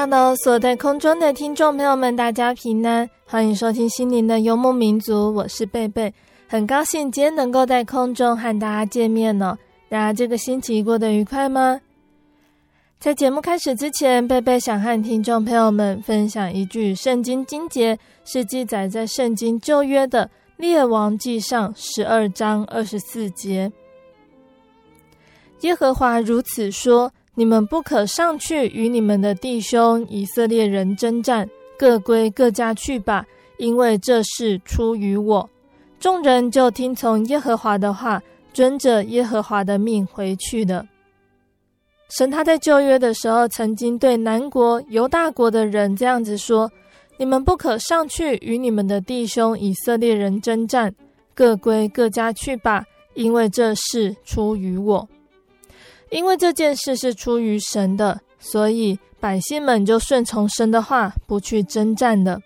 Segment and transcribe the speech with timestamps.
[0.00, 6.14] Hello，所在空中的听众朋友们，大家平安，欢迎收听心灵的游牧民族，我是贝贝，
[6.46, 9.58] 很高兴今天能够在空中和大家见面哦。
[9.88, 11.80] 大家这个星期过得愉快吗？
[13.00, 23.72] 在节目开始之前，贝贝想和听众朋友们分享一句圣经经节，是记载在圣经旧约的列王记上十二章二十四节。
[25.62, 27.10] 耶和华如此说。
[27.38, 33.24] 你们不可上去与你们的弟兄以色列人争战，各归各家去吧，
[33.58, 35.48] 因为这事出于我。
[36.00, 38.20] 众人就听从耶和华的话，
[38.52, 40.84] 遵着耶和华的命回去了。
[42.08, 46.68] 神他在旧约的时候，曾经对南国犹大国的人这样子说：
[47.18, 50.92] 你们不可上去与你们的弟兄以色列人争战，
[51.36, 52.84] 各归各家去吧，
[53.14, 55.08] 因为这事出于我。
[56.10, 62.40] 因为这件事是出于神的，所以百姓们就顺从神的话，不去征战了。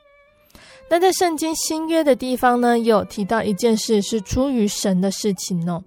[0.90, 5.82] 那在圣经新约的地方呢，有提到一件事是出于神的事情哦。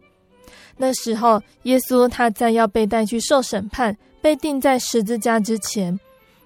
[0.78, 5.98] 那时候，耶稣他在要被带去受审判、被钉在十字架之前，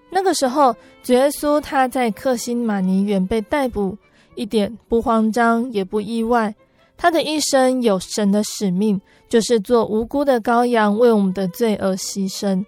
[0.09, 3.97] 那个时候，主耶稣他在克辛马尼园被逮捕，
[4.35, 6.53] 一点不慌张，也不意外。
[6.97, 12.65] 他的一生有神的使命，就是做无辜的羔羊，为我们的罪而牺牲。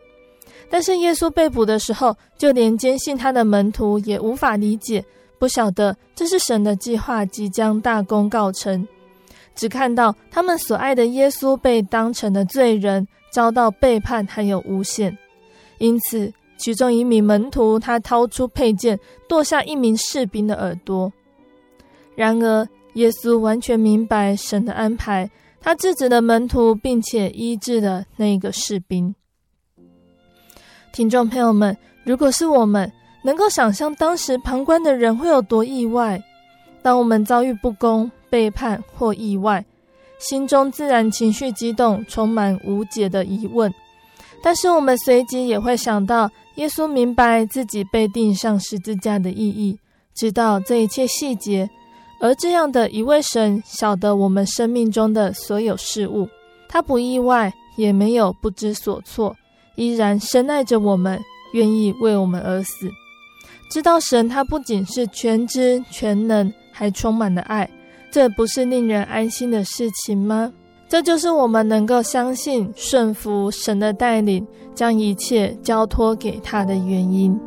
[0.70, 5.04] 但是耶稣被捕的时候，就连坚信他的门徒也无法理解，
[5.38, 8.88] 不晓得这是神的计划即将大功告成，
[9.54, 15.18] 只看到他们所爱的耶稣被当成了罪人，遭到背叛还有诬陷。
[15.80, 18.98] 因此，其中一名门徒他掏出佩剑，
[19.28, 21.12] 剁下一名士兵的耳朵。
[22.16, 25.30] 然而，耶稣完全明白神的安排，
[25.62, 29.14] 他制止了门徒，并且医治了那个士兵。
[30.92, 32.92] 听众朋友们，如果是我们，
[33.24, 36.22] 能够想象当时旁观的人会有多意外？
[36.82, 39.64] 当我们遭遇不公、背叛或意外，
[40.18, 43.72] 心中自然情绪激动，充满无解的疑问。
[44.44, 49.78] 但是我们随即也会想到，耶稣明白自己被钉上十字架的意义，
[50.16, 51.70] 知道这一切细节。
[52.22, 56.30] 而这样的一位神，晓得我们生命中的所有事物，
[56.70, 59.36] 他不意外，也没有不知所措，
[59.76, 61.20] 依然深爱着我们，
[61.54, 62.90] 愿意为我们而死。
[63.72, 67.68] 知道神他不仅是全知全能，还充满了爱，
[68.12, 70.54] 这不是令人安心的事情吗？
[70.88, 74.46] 这就是我们能够相信顺服神的带领，
[74.76, 77.40] 将一切交托给他的原因。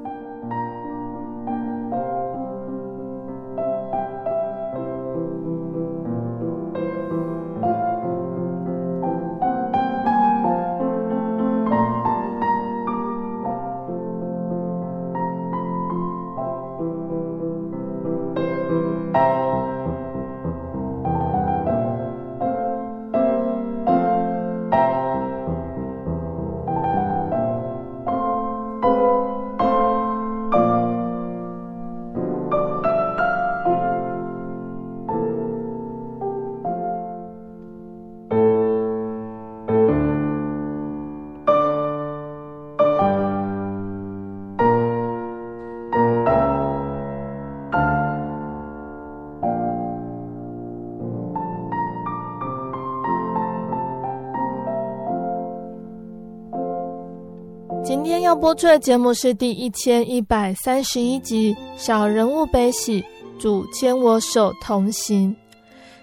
[58.44, 63.00] 播出的节目是第一千一百三十一集《小人物悲喜》，
[63.40, 65.34] 主牵我手同行。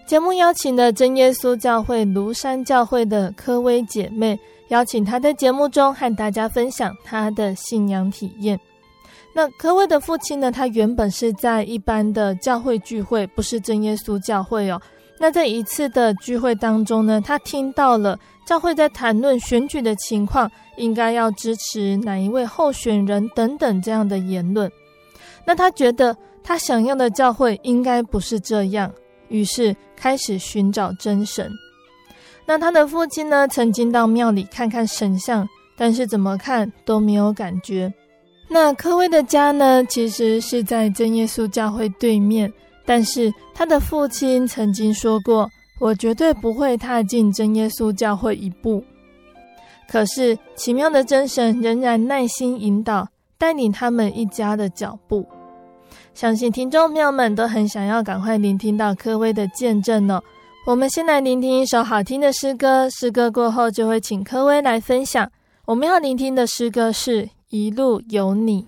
[0.07, 4.39] 节目邀请的真耶稣教会庐山教会的柯威姐妹，
[4.69, 8.59] 邀请她在节目中和大家分享她的信仰体验。
[9.35, 10.51] 那柯威的父亲呢？
[10.51, 14.81] 他原本是在一般的教会聚会，不是真耶稣教会哦。
[15.21, 24.69] 那在一次的聚会当中呢，他听到了教会在谈论选举的情况，应该要支持哪一位候选人等等这样的言论。
[25.45, 28.91] 那他觉得他想要的教会应该不是这样，
[29.27, 31.51] 于是开始寻找真神。
[32.43, 35.47] 那他的父亲呢，曾经到庙里看看神像，
[35.77, 37.93] 但是怎么看都没有感觉。
[38.49, 42.51] 那科威的家呢，其实是在真耶稣教会对面，
[42.85, 45.49] 但是他的父亲曾经说过
[45.79, 48.83] ：“我绝对不会踏进真耶稣教会一步。”
[49.89, 53.07] 可是奇妙的真神仍然耐心引导，
[53.37, 55.25] 带领他们一家的脚步。
[56.13, 60.21] 相信听众朋友们都很想要赶快聆听到柯威的见证哦。
[60.65, 65.29] 我们先来聆听一首好听的诗歌，诗歌过后就会请柯威来分享。
[65.65, 67.29] 我们要聆听的诗歌是。
[67.51, 68.65] 一路有你。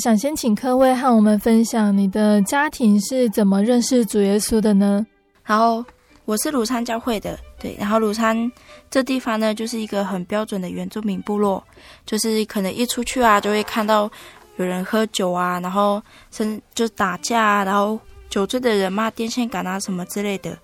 [0.00, 5.06] 想先请各位和我们分享你的家庭是怎么认识主耶稣的呢？
[5.42, 5.84] 好，
[6.24, 8.50] 我是鲁山教会的，对，然后鲁山
[8.90, 11.62] 这地方呢，就是一个很标准的原住民部落，
[12.06, 14.10] 就是可能一出去啊，就会看到
[14.56, 20.56] 有人喝酒啊，然后甚至就打架啊，然后酒醉的人骂电线杆啊什么之类的。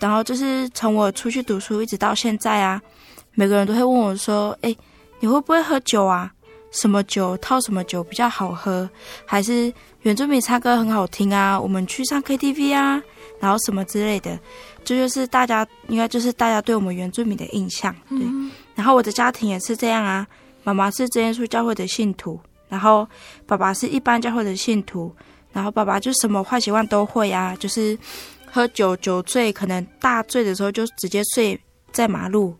[0.00, 2.82] 然后就是从我出去读书一直到现在啊，
[3.34, 4.74] 每个人都会问我说：“哎，
[5.20, 6.32] 你会不会喝酒啊？
[6.72, 8.88] 什么酒套什么酒比较好喝？
[9.24, 11.60] 还是原住民唱歌很好听啊？
[11.60, 13.00] 我们去唱 KTV 啊，
[13.38, 14.36] 然后什么之类的。”
[14.84, 18.18] 这就，就是大家应该就是大家对我们原住民的印象，对。
[18.18, 20.26] 嗯、然后我的家庭也是这样啊，
[20.64, 23.06] 妈妈是真耶稣教会的信徒，然后
[23.46, 25.14] 爸爸是一般教会的信徒，
[25.52, 27.96] 然后爸爸就什么坏习惯都会啊，就是
[28.50, 31.58] 喝酒酒醉，可能大醉的时候就直接睡
[31.92, 32.56] 在马路，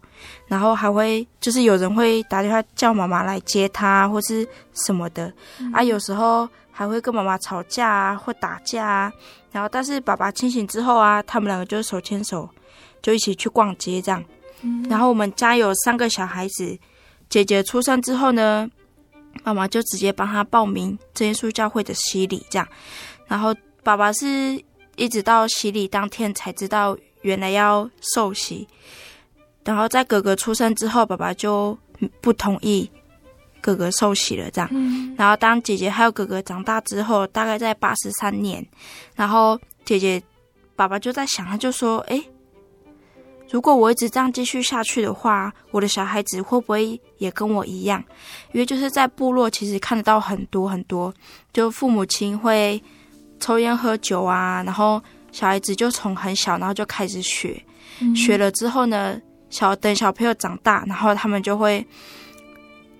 [0.46, 9.12] 然后还会就是有人会打电话叫妈妈来接他或是什么的，嗯、啊，有时候还会跟妈妈吵架啊或打架啊。
[9.50, 12.48] 然后，但是爸爸清醒之后啊，他们两个就手牵手，
[13.02, 14.24] 就一起去逛街这样。
[14.62, 14.82] 嗯。
[14.88, 16.78] 然后我们家有三个小孩子，
[17.28, 18.66] 姐姐出生之后呢，
[19.44, 22.66] 妈妈就直接帮她报名真耶稣教会的洗礼这样。
[23.26, 24.62] 然后爸爸是
[24.96, 28.66] 一直到洗礼当天才知道原来要受洗。
[29.64, 31.76] 然后在哥哥出生之后，爸爸就
[32.20, 32.90] 不同意。
[33.60, 34.68] 哥哥受洗了，这样。
[34.72, 38.66] 嗯、然后当姐姐还有哥哥长大之后，大概在八十三年，
[39.14, 40.20] 然后姐姐
[40.74, 42.20] 爸爸就在想，他就说：“哎，
[43.48, 48.02] 如果我一直这样继续下去的话，我的小孩子会不会也跟我一样？
[48.50, 51.14] 因为就是在部落，其实看得到很多很多，
[51.52, 52.82] 就父母亲会
[53.38, 55.00] 抽烟喝酒啊，然后
[55.30, 57.64] 小孩子就从很小，然后就开始学，
[58.00, 59.20] 嗯、学了之后呢，
[59.52, 61.86] 小等小朋友长大，然后他们就会。”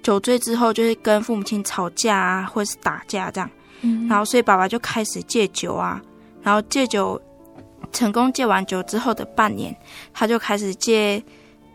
[0.03, 3.49] 酒醉之后，就会跟父母亲吵架啊，或者是打架这样。
[3.83, 6.03] 嗯，然后所以爸爸就开始戒酒啊，
[6.43, 7.23] 然后戒酒
[7.93, 9.73] 成功戒完酒之后的半年，
[10.13, 11.23] 他就开始戒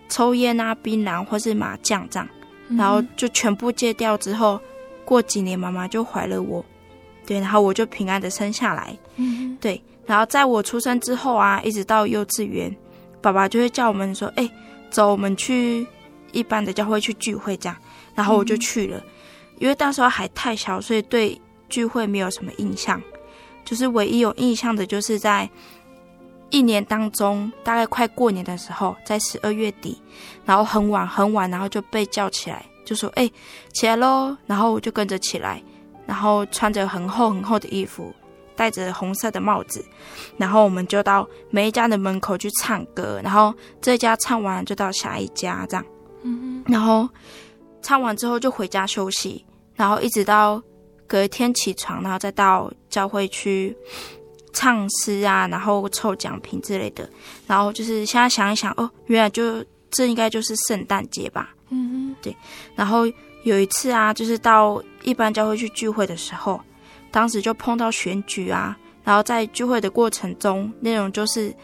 [0.09, 2.27] 抽烟啊、槟榔或是麻将这样，
[2.71, 4.59] 然后就全部戒掉之后，
[5.05, 6.65] 过几年妈妈就怀了我，
[7.25, 8.93] 对，然后我就平安的生下来。
[9.15, 12.75] 嗯，对，然后在我出生之后啊，一直到幼稚园，
[13.21, 14.51] 爸爸就会叫我们说：“哎，
[14.97, 15.85] 走，我们去
[16.31, 17.77] 一般的教会去聚会这样。”
[18.15, 18.99] 然后我就去了，
[19.59, 21.39] 因为当时候还太小，所以对
[21.69, 22.99] 聚会没有什么印象。
[23.63, 25.47] 就是唯一有印象的，就是在
[26.49, 30.01] 一年当中，大概快过年的时候，在十二月底，
[30.43, 33.29] 然后很晚很晚，然后就被叫起来，就说：“哎，
[33.73, 35.61] 起来喽！”然后我就跟着起来，
[36.07, 38.11] 然后穿着很厚很厚的衣服，
[38.57, 39.85] 戴着红色的帽子，
[40.35, 45.85] 然后我们就到每一家的门口去唱歌，然后这家唱完就到下一家这样，
[46.23, 47.07] 嗯，然后。
[47.79, 49.45] 唱完之后就回家休息，
[49.75, 50.61] 然后一直到
[51.05, 53.73] 隔一天起床，然后再到教会去
[54.51, 57.09] 唱诗啊，然后抽奖品之类的。
[57.45, 61.55] 然后就是现在想一想，哦，原来就这应该就是圣诞节吧？
[61.69, 62.35] 嗯哼，对。
[62.75, 63.05] 然后
[63.43, 66.59] 有一次啊，就是到一般教会去聚会的时候，
[67.11, 68.77] 当时就碰到选举啊。
[69.03, 71.55] 然后在聚会的过程中，内容就是，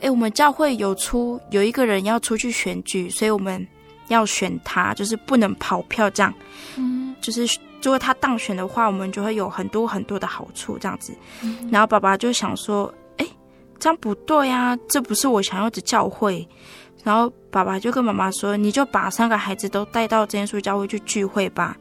[0.00, 3.66] 哎，我们教会有出有一个人要出去选举，所以我们。
[4.08, 6.32] 要选他，就是不能跑票这样，
[6.76, 7.44] 嗯，就是
[7.82, 11.12] 如果他当选的话，我们就会有很多很多的好处这样子。
[11.42, 13.26] 嗯，然后爸爸就想说，哎，
[13.80, 16.46] 这样不对呀，这不是我想要的教会。
[17.02, 21.76] 然后爸爸就跟妈妈说，你就把三个孩子都带到真耶稣教会去聚会吧。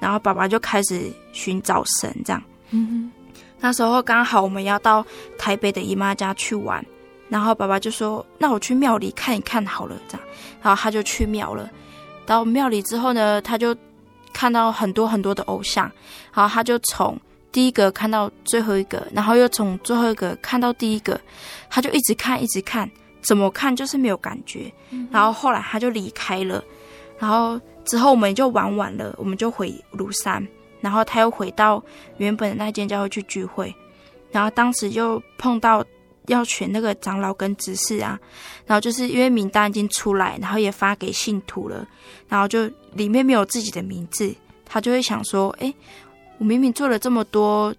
[0.00, 2.42] 然后爸爸就开始寻找神这样。
[2.70, 3.12] 嗯，
[3.60, 5.06] 那时候刚好我们要到
[5.38, 6.84] 台北的姨妈家去玩。
[7.28, 10.26] 然后爸爸就说：“那我去庙里看一看好了。”这样，
[10.60, 11.70] 然后他就去庙了。
[12.26, 13.72] 到庙里之后呢，他就
[14.32, 15.88] 看到很多很多的偶像，
[16.34, 17.16] 然后他就从
[17.52, 21.20] 第一个看到最后一个，然后又从最后一个看到第一个，
[21.68, 22.90] 他就一直看，一直看，
[23.22, 24.68] 怎么看就是没有感觉。
[25.12, 26.60] 然后后来他就离开了。
[27.16, 30.46] 然后之后我们就玩完了，我们就回庐山，
[30.80, 31.82] 然后他又回到
[32.18, 33.74] 原本的那间教会去聚会。
[34.30, 35.84] 然后当时就碰到。
[36.26, 38.16] 要选那个长老跟执事啊，
[38.64, 41.84] 然后就是因为名单已经出来，然后也发给信徒了，
[42.28, 44.32] 然后就里面没有自己的名字，
[44.64, 45.74] 他就会想说：哎，
[46.38, 47.74] 我明明做了这么多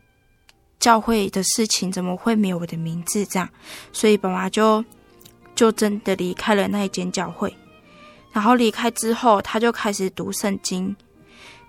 [0.81, 3.25] 教会的事情，怎么会没有我的名字？
[3.27, 3.47] 这样，
[3.93, 4.83] 所以爸爸就
[5.55, 7.55] 就真的离开了那一间教会。
[8.31, 10.95] 然后离开之后，他就开始读圣经。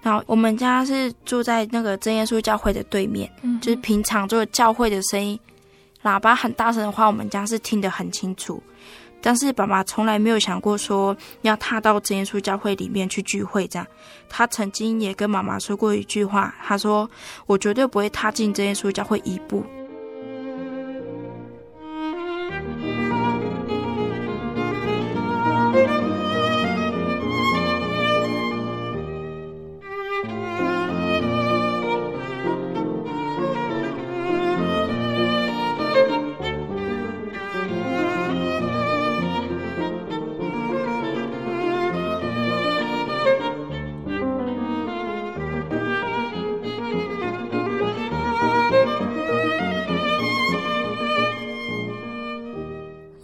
[0.01, 5.39] 然后我们家是住在那个真耶稣教会的对面，嗯、就是平常做教会的声音。
[6.03, 8.61] 喇叭很大声的话，我们家是听得很清楚。
[9.21, 13.87] 但是爸爸从来没有想过说要踏到真耶稣教会里面去聚会这样。
[14.29, 17.09] 他曾经也跟妈妈说过一句话，他说
[17.47, 19.65] ：“我绝对不会踏进真耶稣教会一步。”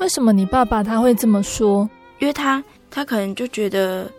[0.08, 1.86] 为什么你爸爸他会这么说？
[2.18, 4.10] 因为他他可能就觉得，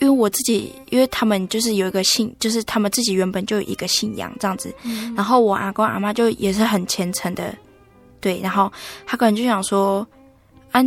[0.00, 7.56] 因为我自己，因为他们就是有一个信，就是他们自己原本就有一个信仰这样子，嗯、然后我阿公阿妈就也是很虔诚的，
[8.20, 8.70] 对，然后
[9.06, 10.04] 他可能就想说，
[10.72, 10.82] 啊，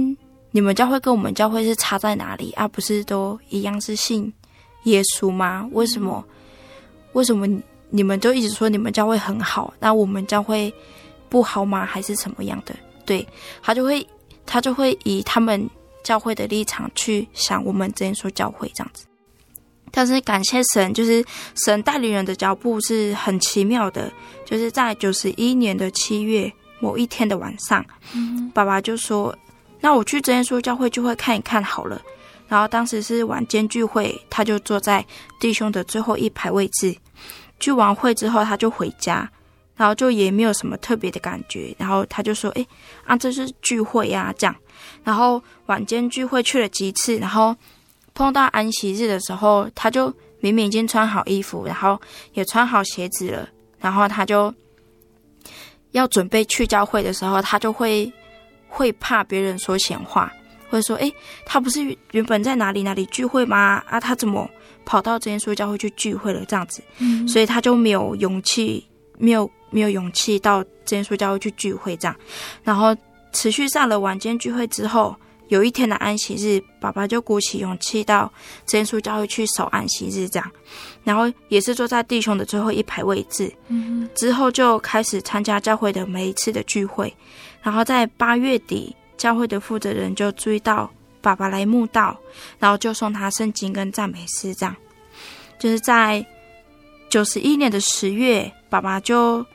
[0.51, 2.68] 你们教会跟我们教会是差在哪里啊？
[2.68, 4.30] 不是都一样是信
[4.84, 5.70] 耶稣吗？
[5.72, 6.22] 为什么？
[7.13, 7.48] 为什么
[7.89, 10.72] 你们就一直说你们教会很好，那我们教会
[11.30, 11.86] 不好吗？
[11.86, 12.75] 还是什么样的？
[13.06, 13.25] 对，
[13.63, 14.06] 他就会
[14.50, 15.70] 他就会以他们。
[16.01, 19.06] 教会的立场去想，我们之前说教会这样子，
[19.91, 21.24] 但是感谢神，就是
[21.65, 24.12] 神带领人的脚步是很奇妙的。
[24.46, 29.38] 就是在九十一年的七月某一天的晚上，嗯、爸爸就说
[29.82, 32.01] ：“那我去真耶稣教会就会看一看好了。”
[32.48, 35.06] 然后当时是晚间聚会，他就坐在
[35.39, 36.96] 弟兄的最后一排位置。
[37.60, 39.29] 聚完会之后，他就回家，
[39.80, 41.74] 然后就也没有什么特别的感觉。
[41.78, 42.68] 然后他就说：“哎，
[43.06, 44.54] 啊，这是聚会呀，这样。”
[45.06, 47.56] 然后晚间聚会去了几次，然后
[48.14, 51.98] 碰到安息日的时候，他就明明已经穿好衣服，然后
[52.34, 53.48] 也穿好鞋子了，
[53.80, 54.54] 然后他就
[55.92, 58.12] 要准备去教会的时候，他就会
[58.68, 60.30] 会怕别人说闲话，
[60.70, 61.10] 会说：“哎，
[61.46, 63.82] 他不是原本在哪里哪里聚会吗？
[63.88, 64.50] 啊，他怎么
[64.86, 66.44] 跑到这耶稣教会去聚会了？
[66.46, 66.84] 这样子，
[67.28, 68.86] 所以他就没有勇气，
[69.18, 72.16] 没有没有勇气到耶稣教会去聚会这样，
[72.64, 72.96] 然后。”
[73.32, 75.16] 持续上了晚间聚会之后，
[75.50, 78.24] 有一天的安息日，爸爸就鼓起勇气到
[78.72, 80.52] 耶稣教会去守安息日，这样，
[81.04, 83.54] 然后也是坐在弟兄的最后一排位置。
[83.67, 87.15] 嗯，之后就开始参加教会的每一次的聚会，
[87.62, 90.91] 然后在八月底，教会的负责人就注意到
[91.22, 92.20] 爸爸来墓道，
[92.58, 94.76] 然后就送他圣经跟赞美诗，这样，
[95.60, 96.26] 就是在
[97.12, 99.46] 九十一年的十月，爸爸就。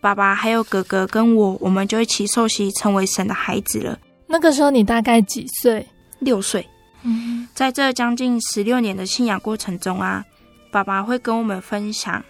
[0.00, 3.98] 爸爸还有哥哥跟我，我们就一起受洗，成为神的孩子了。
[4.26, 5.84] 那个时候你大概几岁？
[6.20, 6.66] 六岁。
[7.02, 10.24] 嗯，在这将近十六年的信仰过程中啊，
[10.70, 12.24] 爸爸会跟我们分享，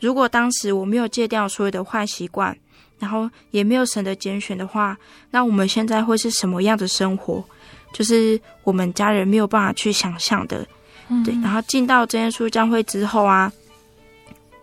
[0.00, 2.56] 如果当时我没有戒掉所有的坏习惯，
[2.98, 4.96] 然后也没有神的拣选的话，
[5.30, 7.44] 那我们现在会是什么样的生活？
[7.92, 10.66] 就是我们家人没有办法去想象的。
[11.08, 11.34] 嗯，对。
[11.42, 13.52] 然后进到真耶稣教会之后啊。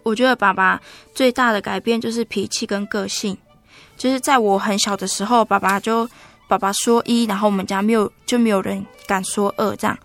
[0.04, 0.82] 我觉得爸爸
[1.14, 3.38] 最大的改变就是脾气跟个性，
[3.98, 6.10] 就是在我很小的时候，爸爸就
[6.48, 9.98] 爸爸说一，然后我们家没有就没有人敢说二这样。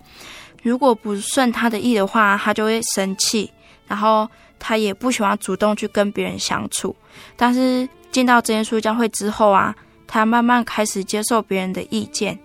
[0.63, 3.51] 如果不顺他的意的话，他就会生气，
[3.87, 4.29] 然后
[4.59, 6.95] 他也不喜欢主动去跟别人相处。
[7.37, 9.75] 但是进到真耶稣教会之后啊，
[10.07, 12.39] 他慢慢开始接受别人的意见。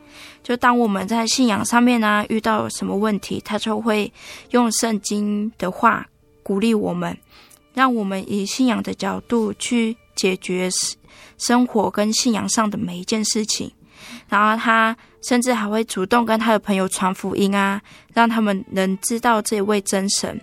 [0.44, 4.12] 就当我们在信仰上面呢、遇到什么问题，他就会
[4.52, 6.06] 用圣经的话
[6.44, 7.18] 鼓励我们。
[7.74, 10.70] 让我们以信仰的角度去解决
[11.38, 13.72] 生活跟信仰上的每一件事情，
[14.28, 17.82] 然后他甚至还会主动跟他的朋友传福音啊，
[18.14, 20.40] 让他们能知道这位真神。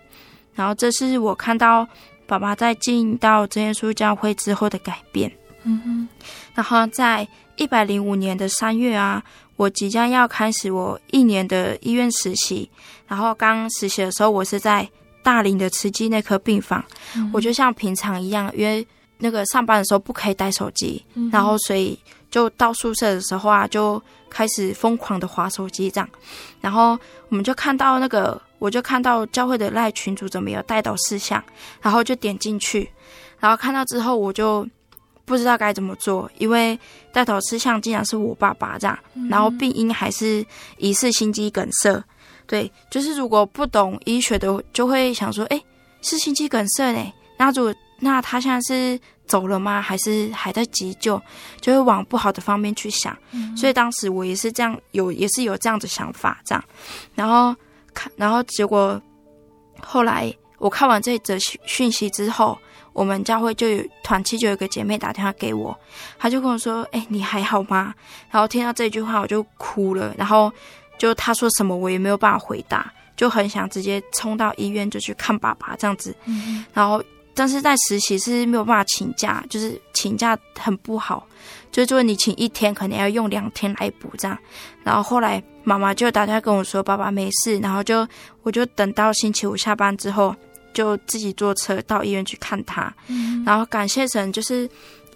[0.54, 1.86] 然后这是我看到
[2.26, 5.30] 爸爸在进到真耶稣教会之后的改变。
[5.64, 6.08] 嗯哼。
[6.54, 9.22] 然后在一百零五年的三月啊，
[9.56, 12.70] 我即将要开始我一年的医院实习。
[13.06, 14.88] 然后刚实习的时候，我是在。
[15.26, 16.84] 大龄的慈济内科病房，
[17.16, 18.86] 嗯、我就像平常一样，因为
[19.18, 21.98] 那个上班的时候不可以带手机，嗯、然后所以
[22.30, 26.08] 就到宿舍的时候啊，就开始疯狂的划手机这样。
[26.60, 26.96] 然后
[27.28, 31.42] 我们就看到那个，我就看到教会的赖群主怎么有带到事项，
[31.82, 32.88] 然后就点进去，
[33.40, 34.64] 然后看到之后我就
[35.24, 36.78] 不知道该怎么做，因为
[37.12, 38.96] 带头吃相竟然是我爸爸这样，
[39.28, 40.46] 然后病因还是
[40.78, 42.00] 疑似心肌梗塞。
[42.46, 45.60] 对，就是如果不懂医学的，就会想说，哎，
[46.00, 47.12] 是心肌梗塞呢？
[47.36, 49.82] 那如果那他现在是走了吗？
[49.82, 51.20] 还是还在急救？
[51.60, 53.16] 就会往不好的方面去想。
[53.32, 56.64] 嗯、所以当时我也是这样，有也是有这样的想法，这样。
[57.14, 57.54] 然后
[57.92, 59.00] 看，然后结果
[59.80, 62.56] 后来我看完这则讯息之后，
[62.92, 65.76] 我们教会就有团契就有一个姐妹打电话给我，
[66.18, 67.92] 她就跟我说，哎，你还好吗？
[68.30, 70.52] 然后听到这句话，我就哭了，然后。
[70.98, 76.14] 就他说什么，我也没有办法回答，就很想直接冲到医院就去看爸爸这样子。
[76.24, 77.02] 嗯、然后，
[77.34, 81.26] 但是在实习是没有办法请假，就是请假很不好，
[81.70, 84.36] 就是说你请一天，可能要用两天来补这样。
[84.82, 88.06] 然后后来妈妈就打电话跟我说爸爸没事，然后就
[88.42, 90.34] 我就等到星期五下班之后，
[90.72, 92.92] 就自己坐车到医院去看他。
[93.08, 94.68] 嗯、然后感谢神，就是。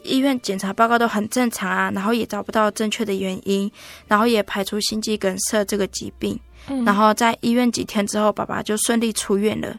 [0.04, 3.70] 医院检查报告都很正常啊，然后也找不到正确的原因，
[4.06, 6.38] 然后也排除心肌梗塞这个疾病。
[6.68, 9.76] 嗯，然后在医院几天之后，爸爸就顺利出院了。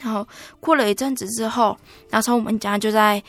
[0.00, 0.26] 然后
[0.60, 1.76] 过了一阵子之后，
[2.10, 3.22] 那时候我们家就在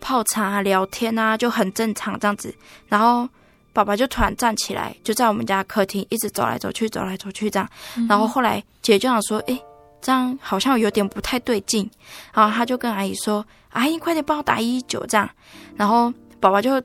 [0.00, 2.54] 泡茶聊天啊，就很正常这样子。
[2.88, 3.28] 然后。
[3.70, 7.68] 爸爸就突然站起来，就在我们家客厅一直走来走去，走来走去这样。
[8.08, 9.62] 然后后来姐就想说，诶，
[10.00, 11.88] 这样好像有点不太对劲。
[12.32, 15.28] 然后他就跟阿姨说：“阿姨，快点帮我打一一九这样。”
[15.76, 16.82] 然后宝宝就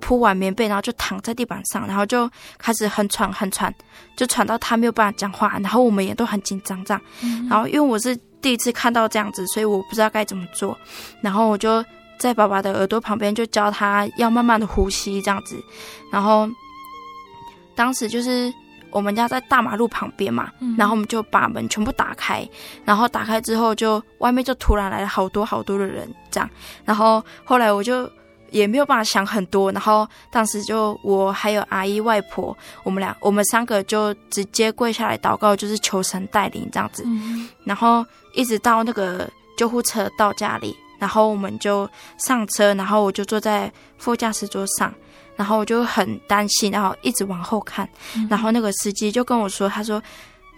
[0.00, 3.74] 铺完棉被，然后就躺在地板上，然后就开始很喘很喘，
[4.16, 5.58] 就喘到他没有办法讲话。
[5.60, 7.00] 然后我们也都很紧张这样。
[7.48, 10.76] 然后因为我是第一次看到这样子，所以我不知道该怎么做。
[11.20, 11.84] 然后我就。
[12.16, 15.62] 在爸爸的耳朵旁边，就教他要慢慢的呼吸这样子。
[16.12, 16.48] 然后
[17.74, 18.54] 当时就是
[18.94, 22.48] 我们家在大马路旁边嘛，然后我们就把门全部打开。
[22.84, 26.48] 然后打开之后，就外面就突然来了好多好多的人这样。
[26.84, 28.08] 然后后来我就
[28.50, 29.72] 也没有办法想很多。
[29.72, 37.04] 然后当时就我还有阿姨、外婆，我们俩我们三个就直接跪下来祷告，就是求神带领这样子。
[37.64, 39.28] 然后一直到那个
[39.58, 40.76] 救护车到家里。
[40.96, 44.94] 然后我们就上车，然后我就坐在副驾驶座上，
[45.36, 47.88] 然后我就很担心，然后一直往后看，
[48.28, 50.02] 然后那个司机就跟我说：“他说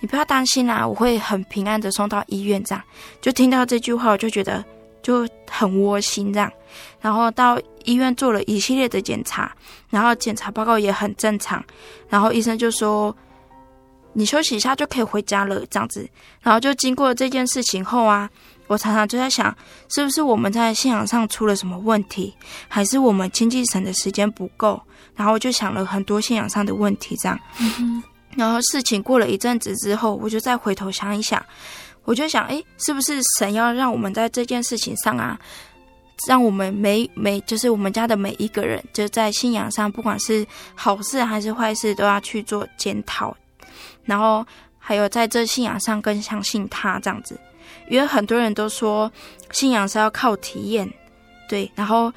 [0.01, 2.85] 你不要担心啦，我会很平安的送到医院。”这样
[3.21, 4.65] 就听到这句话，我就觉得
[5.03, 6.53] 就很窝心这样。
[7.01, 9.51] 然后到医院做了一系列的检查，
[9.89, 11.65] 然后检查报告也很正常，
[12.09, 13.17] 然后医生就说
[14.13, 16.09] ：“你休息一下就可以回家了。”这样子，
[16.43, 18.29] 然后就经过这件事情后啊。
[18.67, 19.55] 我常常就在想，
[19.89, 22.35] 是不是我们在信仰上出了什么问题，
[22.69, 24.81] 还是我们亲近神的时间不够？
[25.15, 27.39] 然后我就想了很多信仰上的问题，这样。
[27.61, 28.03] 嗯。
[28.37, 31.43] 然后事情过了一阵子之后，我就再回头想一想，
[32.05, 35.39] 我就想，诶，是不是神要让我们在这件事情上啊，
[36.29, 43.35] 让我们每每就是我们家的每一个人，就在信仰上，不管是好事还是坏事，都要去做检讨，
[44.05, 44.45] 然后
[44.79, 47.41] 还有在这信仰上更相信他这样子。
[47.89, 49.11] 因为很多人都说
[49.51, 50.91] 信仰是要靠体验，
[51.49, 52.13] 对，然后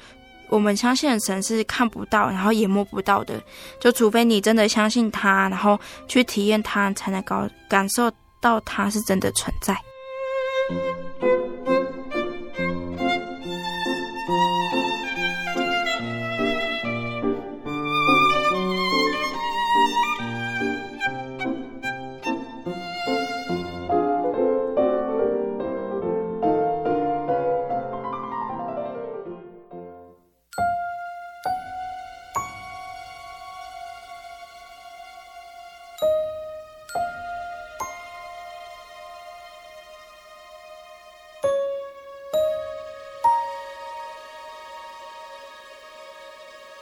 [0.48, 3.40] 我们相信的神是看不到，然后也摸不到的，
[3.78, 5.78] 就除非你真的相信他，然后
[6.08, 9.76] 去体验他，才能够感受到他是真的存在。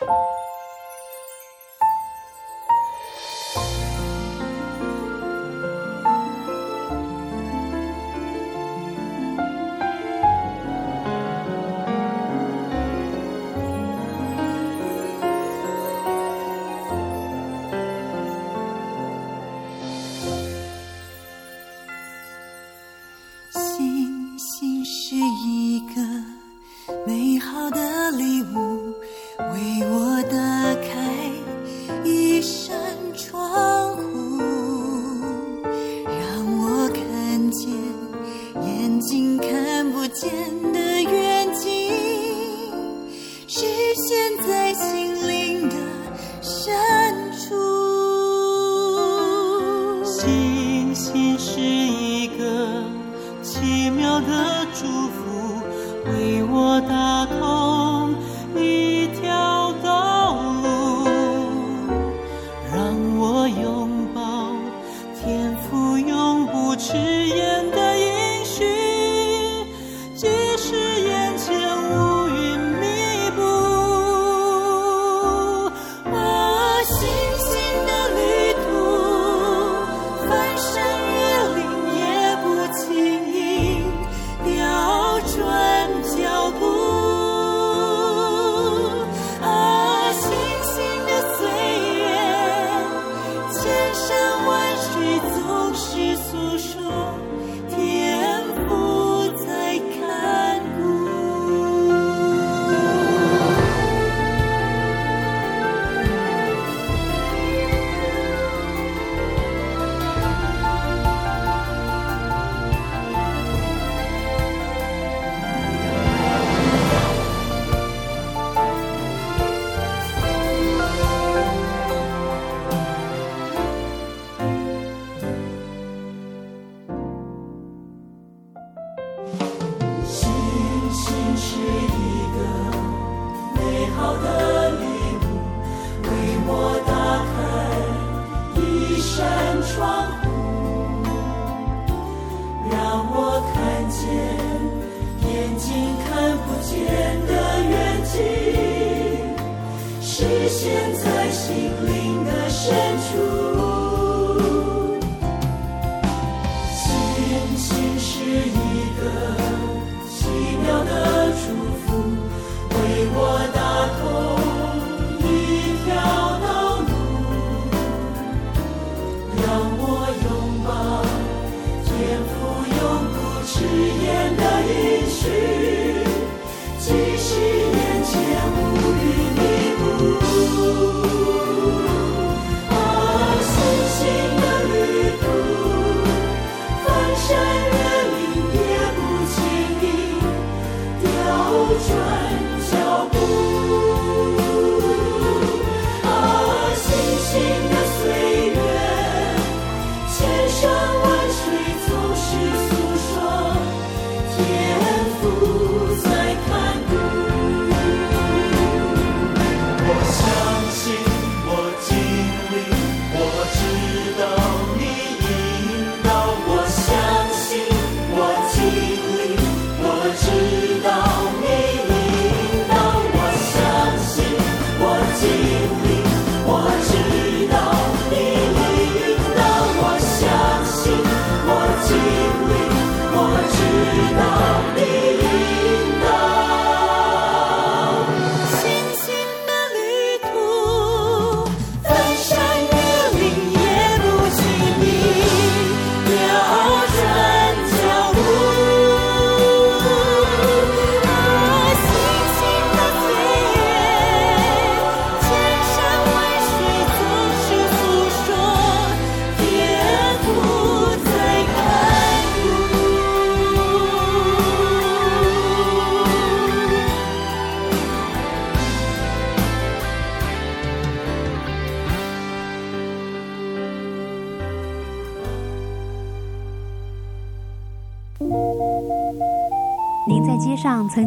[0.08, 0.57] Música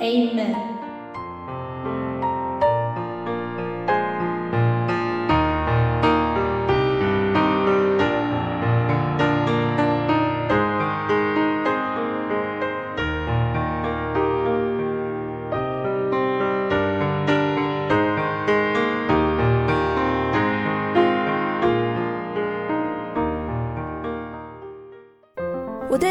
[0.00, 0.79] Amen.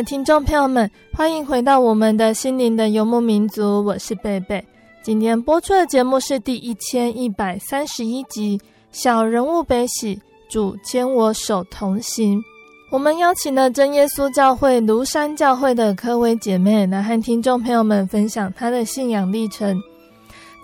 [0.00, 4.64] 听众朋友们，欢迎回到我们的心灵的游牧民族，我是贝贝。
[5.02, 8.56] 今天播出的节目是第一千一百三十一集
[8.92, 12.38] 《小人物悲喜，主牵我手同行》。
[12.90, 19.82] 我们邀请了真耶稣教会庐山教会的科威姐妹来和听众朋友们分享她的信仰历程。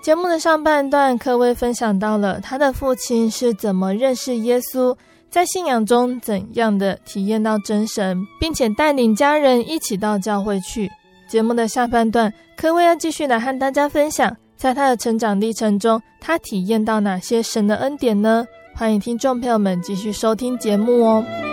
[0.00, 4.96] 节目的上半段，科威分享到了她的父亲是怎么认识耶稣，
[5.30, 10.90] 在信仰中怎样的体验到真神，并且带领家人一起到教会去。
[11.28, 18.46] 节目的下半段，科威要继续来和大家分享，在他的成长历程中，他体验到哪些神的恩典呢？
[18.74, 21.47] 欢迎听众朋友们继续收听节目哦。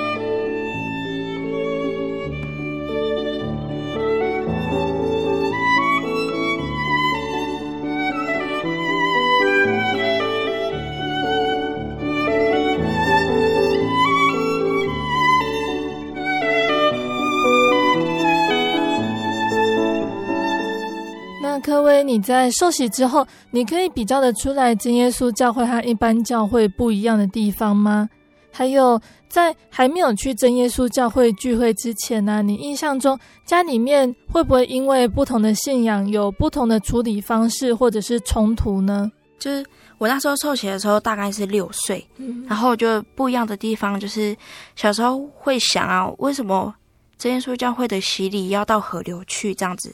[22.05, 28.09] 你在受洗之后，你可以比较的出来真耶稣教会和一般教会不一样的地方吗？
[28.51, 39.11] 还有，在还没有去真耶稣教会聚会之前呢、啊，你印象中家里面会不会因为不同的信仰有不同的处理方式或者是冲突呢？
[39.37, 39.65] 就是
[39.97, 44.33] 我那时候受洗的时候大概是六岁，嗯、然后就不一样的地方就是
[44.77, 46.73] 小时候会想啊，为什么
[47.17, 49.93] 真耶稣教会的洗礼要到河流去这样子，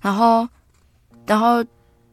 [0.00, 0.48] 然后。
[1.28, 1.64] 然后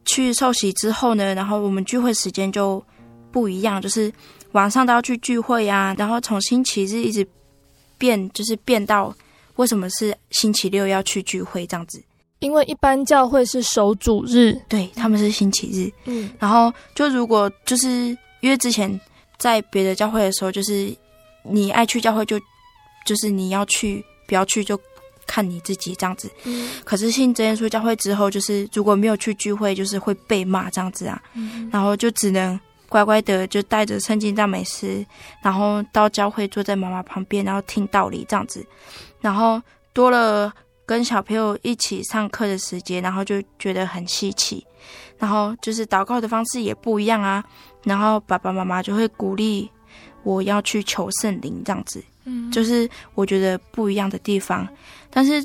[0.05, 2.83] 去受洗之后呢，然后我们聚会时间就
[3.31, 4.13] 不一样，就是
[4.51, 5.95] 晚上都要去聚会啊。
[5.97, 7.25] 然后从星期日一直
[7.97, 9.15] 变，就是变到
[9.55, 12.03] 为什么是星期六要去聚会这样子？
[12.39, 15.89] 因为一般教会是守主日，对，他们是星期日。
[16.03, 18.99] 嗯，然后就如果就是因为之前
[19.37, 20.93] 在别的教会的时候，就是
[21.41, 22.37] 你爱去教会就
[23.05, 24.79] 就是你要去，不要去就。
[25.27, 35.05] 看你自己这样子，嗯、可是信真耶稣教会之后，就是如果没有去聚会，就是会被骂这样子啊，嗯、然后就只能乖乖的就带着圣经赞美诗，
[35.41, 38.65] 然后到教会坐在妈妈旁边，然后听道理这样子，
[39.19, 39.61] 然后
[39.93, 40.53] 多了
[40.85, 44.65] 跟小朋友一起上课的时间，然后就觉得很稀奇，
[45.17, 47.43] 然后就是祷告的方式也不一样啊，
[47.83, 49.69] 然后爸爸妈妈就会鼓励
[50.23, 52.03] 我要去求圣灵这样子。
[52.27, 54.67] 嗯，就是我觉得不一样的地方，
[55.15, 55.41] 但是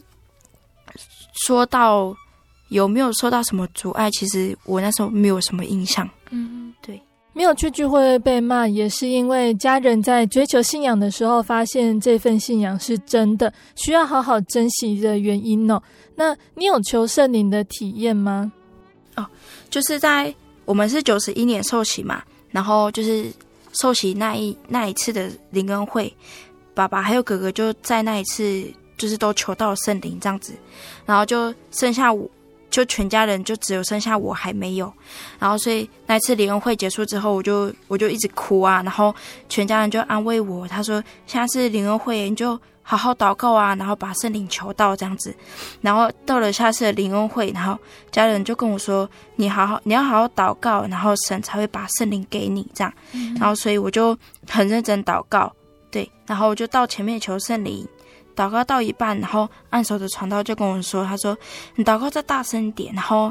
[1.47, 2.13] 说到
[2.71, 6.09] 有没有受到什么阻碍，其实我那时候没有什么印象。
[6.31, 7.01] 嗯，对，
[7.33, 15.81] 没有去聚会被骂，也是因为家人在追求信仰的时候，发现这份信仰是真的，需要好好珍惜的原因哦。
[16.17, 18.51] 那你有求圣灵的体验吗？
[19.15, 19.25] 哦，
[19.71, 23.33] 就是在我们是九十一年受洗嘛，然后就是
[23.81, 26.13] 受洗那一那一次的灵恩会。
[26.75, 28.65] 爸爸还有哥哥就在那一次，
[29.01, 30.53] 就是都求到圣灵这样子，
[31.07, 32.29] 然后就剩下我，
[32.69, 34.93] 就全家人就只有剩下我还没有，
[35.39, 39.15] 然后所以那次灵恩会结束之后，我就我就一直哭啊，然后
[39.49, 45.35] 全家人就安慰我，他说现在是灵恩会，你就好好祷告啊，然后把圣灵求到这样子，
[45.81, 47.79] 然后到了下次的灵恩会，然后
[48.13, 52.93] 家人就跟我说，你好好你要好好祷告，然后神才会把圣灵给你这样，
[53.39, 54.15] 然后所以我就
[54.47, 55.51] 很认真祷告。
[55.93, 57.85] 对，然后我就到前面求圣灵，
[58.41, 61.37] 祷告到一半，然后按手的传道就跟我说：“他说
[61.75, 63.31] 你祷告再大声一点。”然后，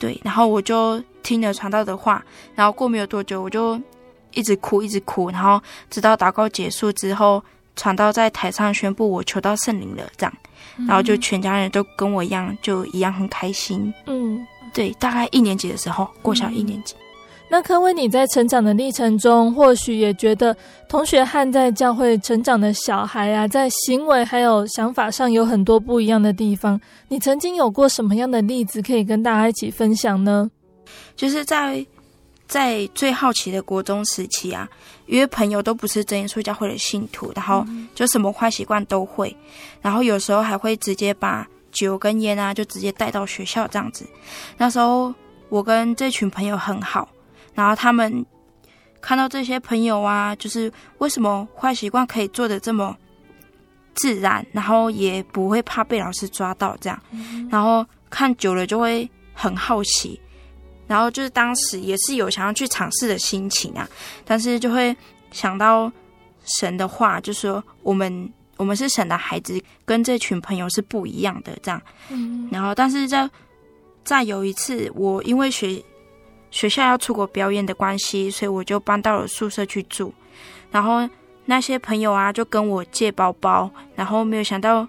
[0.00, 2.20] 对，然后我就听了传道的话，
[2.56, 3.80] 然后过没有多久，我就
[4.32, 7.40] 一直哭，一直哭，然后直到祷告结束之后，
[7.76, 10.32] 传道在台上宣布我求到圣灵了，这样，
[10.88, 13.94] 然后就全家人都跟我一样，就一样很开心。
[14.06, 14.44] 嗯，
[14.74, 16.96] 对，大概一年级的时候，过小一年级。
[17.52, 20.56] 那柯威，你在成长的历程中，或许也觉得
[20.88, 26.80] 同学和在教会成长的小孩啊，在行为还有想法上有很多不一样的地方。
[27.08, 30.48] 你曾经有过什么样的例子可以跟大家一起分享呢？
[31.16, 31.84] 就是在
[32.46, 34.68] 在最好奇的国中时期啊，
[35.06, 39.36] 因为朋友都不是真耶稣教会的信徒，然后就什么坏习惯都会，
[39.82, 44.06] 然后有时候还会直接把酒跟烟啊，就直接带到学校这样子。
[44.56, 45.12] 那时候
[45.48, 47.08] 我跟这群朋友很好。
[47.60, 48.24] 然后他们
[49.02, 52.96] 看到这些朋友啊，就是为什么坏习惯可以做的这么
[53.92, 56.98] 自然，然后也不会怕被老师抓到这样，
[57.50, 60.18] 然后看久了就会很好奇，
[60.86, 63.86] 然后就是当时也是有想要去尝试的心情啊，
[64.24, 64.96] 但是就会
[65.30, 65.92] 想到
[66.58, 71.82] 神的话，就说我们我们是神的孩子，跟这群朋友是不一样的这样，
[72.50, 73.28] 然后但是在
[74.02, 75.84] 在有一次，我因为学。
[76.50, 80.12] 学校要出国表演的关系，所以我就搬到了宿舍去住。
[80.70, 81.08] 然后
[81.44, 84.86] 那些朋友啊，就跟我借包包，然后没有想到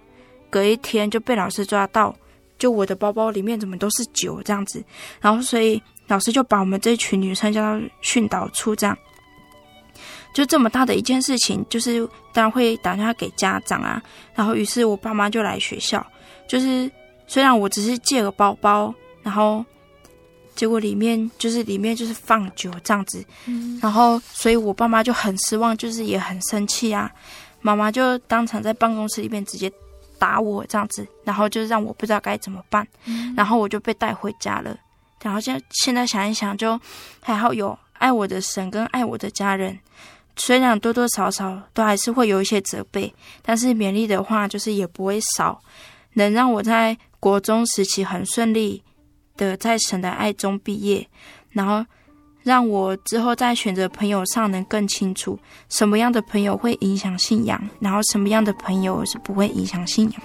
[0.50, 2.16] 隔一天就被老师抓到，
[2.58, 4.84] 就我的包包里面怎么都是酒这样子。
[5.20, 8.98] 然后所以老师就把我们这群女生叫到训导处这样。
[10.34, 14.02] 就这么大的一件事情，就是当然会打电话给家长啊。
[14.34, 16.06] 然后于是我爸妈就来学校，
[16.48, 16.90] 就是
[17.28, 18.94] 虽然我只是借个包包，
[19.24, 19.66] 然后
[20.56, 27.12] 结果里面就是里面就是放酒这样子，嗯、然后所以我爸妈就很失望，就是也很生气啊。
[27.62, 29.72] 妈妈就当场在办公室里面直接
[30.18, 34.76] 打我这样子，然后就让我不知道该怎么办，嗯、然后我就被带回家了。
[35.22, 36.80] 然后现在现在想一想，就
[37.22, 39.78] 还好有爱我的神跟爱我的家人，
[40.36, 45.62] 虽然多多少少都还是会有一些责备，但是勉励的话就是也不会少，
[46.14, 48.82] 能让我在国中时期很顺利
[49.42, 51.08] 的在神的爱中毕业，
[51.50, 51.84] 然后
[52.44, 60.22] 让我之后在选择朋友上能更清楚什么样的朋友会影响信仰，然后什么样的朋友是不会影响信仰。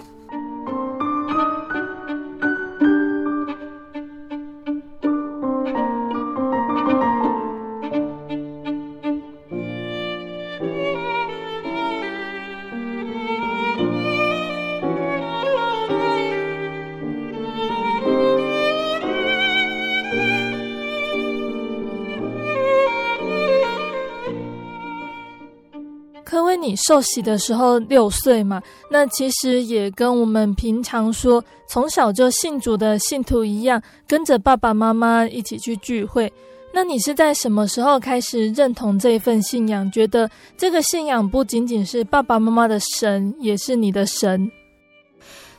[26.67, 28.61] 你受洗的时候六岁嘛，
[28.91, 36.33] 那其实也跟我们平常说从小就信主的信徒一样，跟着爸爸妈妈一起去聚会。
[36.73, 39.91] 那你是在什么时候开始认同这份信仰？
[39.93, 44.51] 觉得这个信仰不仅仅是爸爸妈妈的神，也是你的神？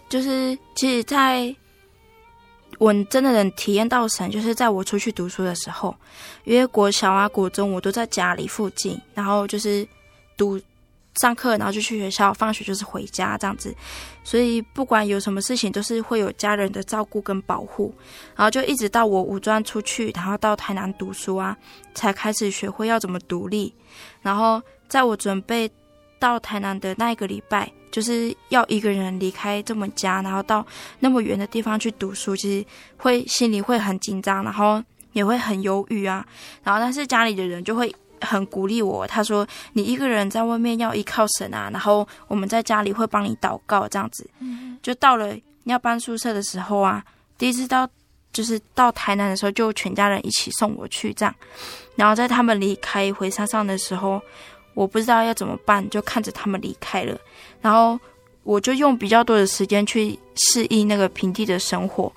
[0.09, 1.55] 就是其实，在
[2.77, 5.95] 我真的能体验到神，就是在我出去读书的时候，
[6.43, 9.87] 因为国小啊、国中我都在家里附近，然后就是
[10.35, 10.59] 读。
[11.17, 13.75] 上课，然后就去学校，放学就是回家这样子，
[14.23, 17.93] 所以不管有什么事情，都是会有家人的照顾跟保护。
[18.35, 21.57] 然后就一直到我五专出去，然后到台南读书啊，
[21.93, 23.73] 才开始学会要怎么独立。
[24.21, 25.69] 然后在我准备
[26.19, 30.65] 到台南的那一个礼拜，就是要一个人离开这么家，然后到
[30.99, 32.65] 那么远的地方去读书，其实
[32.97, 36.25] 会心里会很紧张，然后也会很忧郁啊。
[36.63, 37.93] 然后但是家里的人就会。
[38.21, 44.29] 很鼓励我，他说：“你一个人在外面要依靠神啊，然后我们在家里会帮你祷告，这样子。”
[44.81, 47.03] 就到了要搬宿舍的时候啊，
[47.37, 47.87] 第一次到
[48.31, 51.35] 就是到台南的时候，就全家人一起送我去这样。
[51.95, 54.21] 然后在他们离开回山上的时候，
[54.73, 57.17] 我不知道要怎么办，就看着他们离开了，
[57.61, 57.99] 然后
[58.43, 62.11] 我就用比较多的时间去适应那个平地的生活，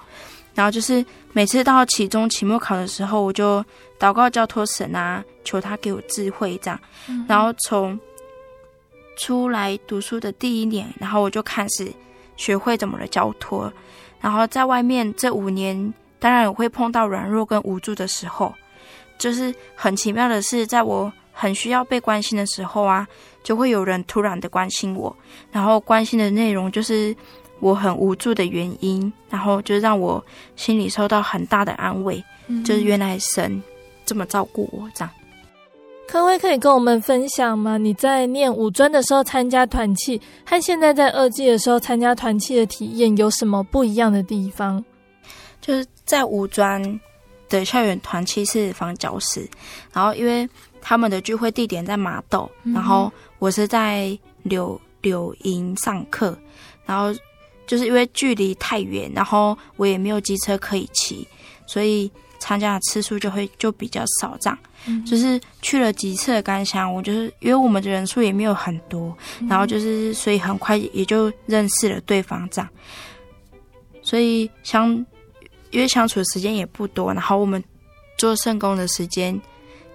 [0.55, 1.05] 然后就是。
[1.33, 3.65] 每次到期中、期末考的时候，我就
[4.01, 6.81] 祷告交托神啊，求他给我智慧这样。
[7.09, 7.97] 嗯、然后从
[9.17, 11.89] 出来读书的第一年，然后我就开始
[12.37, 13.73] 学会怎么的交托。
[14.21, 18.53] 然后在外面这五年，当然我会碰到软弱跟无助的时候，
[19.17, 23.07] 就是很奇妙的是，在我很需要被关心的时候啊，
[23.45, 25.17] 就会有人突然的关心我，
[25.53, 27.15] 然后关心的内容就是。
[27.61, 30.25] 我很无助的原因，然后就让我
[30.57, 33.63] 心里受到很大的安慰，嗯、就是原来神
[34.05, 35.11] 这么照顾我，这样。
[36.09, 37.79] 科威可以跟我们分享吗？
[37.79, 44.85] 你在念五专的时候参加团契，和现在在二技的时候参加团契的体验有什么不一样的地方？
[45.61, 46.83] 就是在五专
[47.49, 49.49] 的校园团契是房教室，
[49.93, 50.49] 然后因为
[50.81, 56.37] 他们的聚会地点在麻豆，嗯、然后我是在柳柳营上课，
[56.85, 57.15] 然后。
[57.71, 61.25] 就是因为距离太远，然后我也没有机车可以骑，
[61.69, 62.11] 所以
[62.41, 64.37] 参加的次数就会就比较少。
[64.41, 69.17] 这样，嗯、就是去了几次的感想，我就是因为我们的人数也没有很多，
[69.49, 72.49] 然后就是所以很快也就认识了对方。
[72.51, 72.69] 这样，
[74.03, 74.91] 所以相
[75.71, 77.63] 因为相处的时间也不多，然后我们
[78.19, 79.41] 做圣工的时间。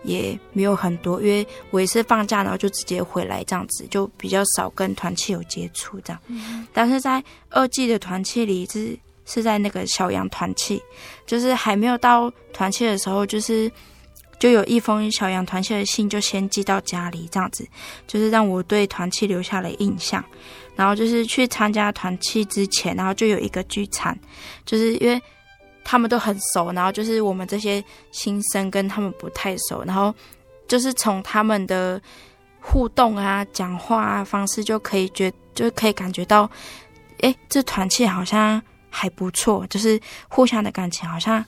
[0.05, 6.21] 也没有很多，因为我也是放假，然后就直接回来这样子，就比较少跟团契有接触这样。
[6.27, 10.81] 嗯、但是在二季的团契里是是在那个小羊团契，
[11.25, 13.71] 就是还没有到团契的时候，就是
[14.39, 17.67] 就有一封小羊团契的信就先寄到家里这样子，
[18.07, 20.23] 就是让我对团契留下了印象。
[20.75, 24.17] 然后就是去参加团契之前，然后就有一个聚餐，
[24.65, 25.21] 就是因为。
[25.87, 27.81] 他们都很熟，然后就是我们这些
[28.11, 30.13] 新生跟他们不太熟，然后
[30.67, 32.01] 就是从他们的
[32.59, 36.49] 互动啊、讲话啊方式就可以觉，就可以感觉到，
[37.21, 38.59] 哎，这团气好像
[38.89, 41.45] 还不错，就是互相的感情好像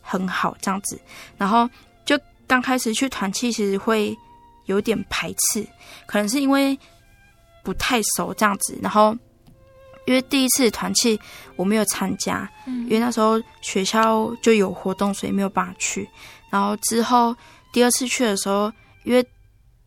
[0.00, 0.96] 很好这样子。
[1.36, 1.68] 然后
[2.04, 2.16] 就
[2.46, 4.16] 刚开始去团气，其实会
[4.66, 5.66] 有点排斥，
[6.06, 6.78] 可能是因为
[7.64, 9.16] 不太熟这样子，然后。
[10.06, 11.18] 因为第一次团契
[11.56, 16.08] 我没有参加，因为那时候学校就有活动，所以没有办法去。
[16.50, 17.34] 然后之后
[17.72, 18.72] 第二次去的时候，
[19.04, 19.24] 因为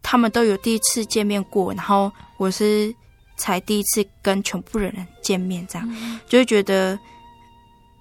[0.01, 2.93] 他们都有第一次见面过，然后我是
[3.37, 6.97] 才第一次跟全部人见面，这样、嗯、就会觉得，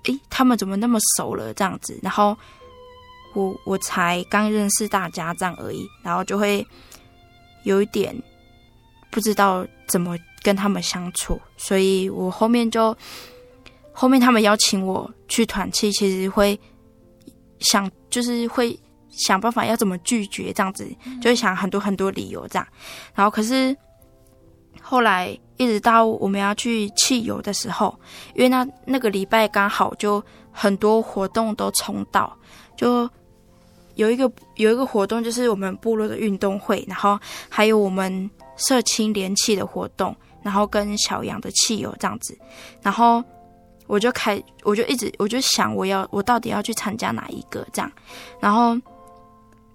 [0.04, 1.98] 诶，他们怎么那么熟了这样子？
[2.02, 2.36] 然后
[3.34, 6.66] 我我才刚认识大家这样而已，然后就会
[7.64, 8.14] 有一点
[9.10, 12.96] 不知道怎么跟他们相处，所以我后面就
[13.90, 16.56] 后面他们邀请我去团契，其实会
[17.58, 18.78] 想就是会。
[19.16, 20.84] 想办法要怎么拒绝这样子，
[21.22, 22.66] 就会想很多很多理由这样。
[23.14, 23.72] 然后可是
[24.82, 27.96] 后来一直到我们要去汽油的时候，
[28.34, 30.20] 因为那那个礼拜刚好就
[30.50, 32.36] 很多活动都冲到，
[32.76, 33.08] 就
[33.94, 37.16] 有一个有一个活动就是我们部落的运动会，然后
[37.48, 40.12] 还有我们社青联契的活动，
[40.44, 42.38] 然后跟小羊的汽油这样子，
[42.80, 43.24] 然后
[43.88, 47.90] 我就开我就一直我就想我要我到底要去参加哪一个这样，
[48.38, 48.80] 然后。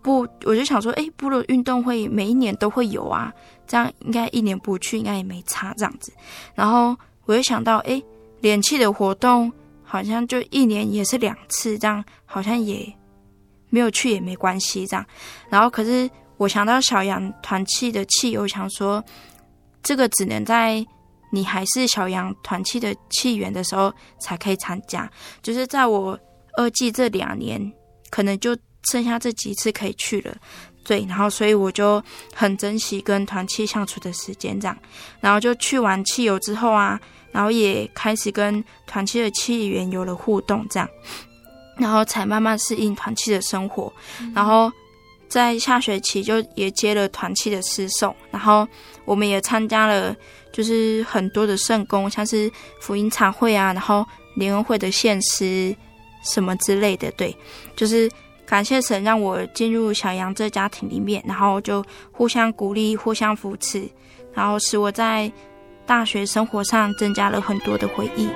[0.02, 3.34] 不，我就想说，哎，部落运动会每一年都会有啊，
[3.68, 6.10] 这样应该一年不去应该也没差这样子。
[6.56, 6.96] 然后
[7.26, 8.02] 我又想到，哎，
[8.40, 9.52] 联气的活动
[9.84, 12.92] 好像就一年也是两次，这样好像也
[13.70, 15.06] 没有去也没关系这样。
[15.50, 19.04] 然后可是我想到小羊团气的契，我想说，
[19.84, 20.86] 这个只能在
[21.32, 25.10] 你还是小羊团契的契员的时候才可以参加，
[25.42, 26.20] 就是在我
[26.58, 27.72] 二季这两年
[28.10, 28.58] 可能就。
[28.90, 30.34] 剩下这几次可以去了，
[30.86, 32.02] 对，然后所以我就
[32.34, 34.78] 很珍惜跟团契相处的时间，这样，
[35.20, 36.98] 然后就去完汽油之后啊，
[37.34, 40.90] 然后也开始跟团契的契员有了互动，这样，
[41.76, 43.92] 然后才慢慢适应团契的生活，
[44.34, 44.72] 然后
[45.30, 48.68] 在下学期就也接了团契的诗送，然后
[49.06, 50.16] 我们也参加了
[50.52, 52.52] 就是很多的圣工，像是
[52.82, 54.06] 福音茶会啊，然后
[54.36, 55.76] 联恩会的献诗
[56.24, 57.36] 什么之类的，对，
[57.76, 58.10] 就是。
[58.50, 63.88] 感谢神让我进入小羊这家庭里面，然后就互相鼓励、互相扶持，
[64.34, 65.32] 然后使我在
[65.86, 68.28] 大学生活上增加了很多的回忆。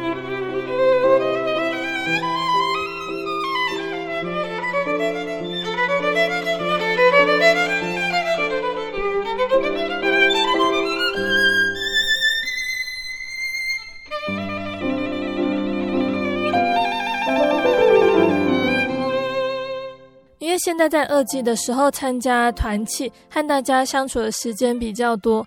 [20.54, 25.43] 因为现在在二季的时候参加团契，和大家相处的时间比较多。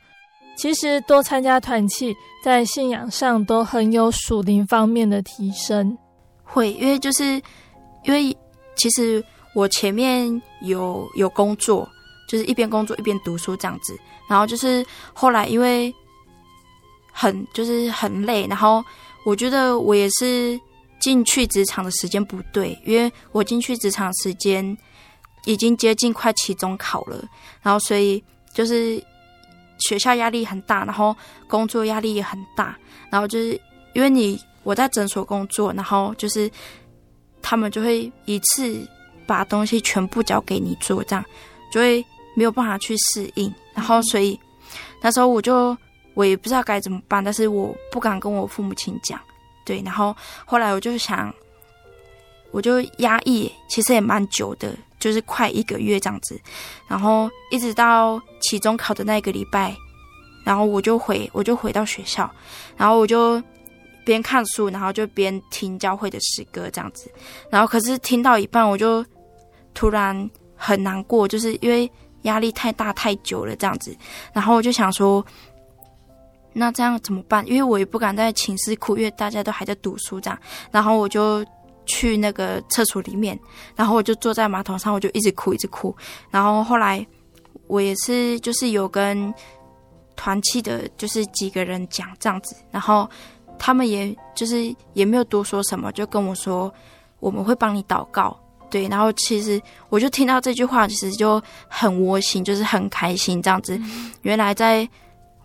[0.57, 5.97] 其实多参加团契，在信仰上都很有属灵方面的提升。
[6.43, 7.41] 会，因为就是
[8.03, 8.37] 因为
[8.75, 11.89] 其实我前面有有工作，
[12.29, 13.97] 就是一边工作一边读书这样子。
[14.29, 15.95] 然后就是后来因为
[17.13, 18.83] 很就是很累，然后
[19.25, 20.61] 我觉得我也是
[21.01, 24.77] 进去职场的时间不对，因为我进去职场时间。
[25.47, 27.17] 已经接近快期中考了，
[27.63, 28.23] 然后所以
[28.53, 29.03] 就是
[29.79, 31.17] 学校压力很大，然后
[31.47, 32.77] 工作压力也很大，
[33.09, 33.59] 然后就是
[33.95, 36.51] 因为你我在诊所工作，然后就是
[37.41, 38.87] 他们就会一次
[39.27, 41.25] 把东西全部交给你做，这样
[41.73, 44.39] 就会没有办法去适应，然后所以
[45.01, 45.77] 那时候我就
[46.15, 49.21] 我也不知道该怎么办，但是我不敢跟我父母亲讲，
[49.65, 51.33] 对，然后后来我就想，
[52.51, 54.75] 我就压抑，其实也蛮久的。
[54.99, 56.41] 就是快一个月这样子，
[56.89, 59.77] 然后一直到期中考的那个礼拜，
[60.45, 62.31] 然后我就回我就回到学校，
[62.77, 63.43] 然后我就
[64.05, 67.13] 边看书，然后就边听教会的诗歌这样子，
[67.51, 69.05] 然后可是听到一半，我就
[69.75, 71.91] 突然很难过，就是因为
[72.23, 73.95] 压力太大太久了这样子，
[74.33, 75.25] 然后我就想说，
[76.55, 77.47] 那这样怎么办？
[77.47, 80.39] 因为我也不敢在寝室哭，因为大家都还在读书这样，
[80.71, 81.45] 然后我就。
[81.87, 83.39] 去那个厕所里面，
[83.75, 85.97] 然后我就坐在马桶上，我就一直哭，一直哭。
[86.31, 87.07] 然后后来
[87.67, 89.33] 我也是，就是有跟
[90.15, 93.09] 团契的，就是几个人讲这样子，然后
[93.59, 96.73] 他们也就是也没有多说什么，就跟我说
[97.21, 98.89] 我们会帮你祷告，对。
[98.89, 103.81] 然后其实我就听到这句话，其实就很窝心，就是很开心这样子。
[104.23, 104.89] 原来在